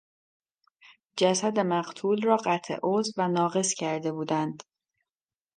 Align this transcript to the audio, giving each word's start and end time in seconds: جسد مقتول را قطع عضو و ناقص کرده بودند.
جسد 1.17 1.59
مقتول 1.59 2.21
را 2.21 2.37
قطع 2.37 2.79
عضو 2.83 3.11
و 3.17 3.27
ناقص 3.27 3.73
کرده 3.73 4.11
بودند. 4.11 4.63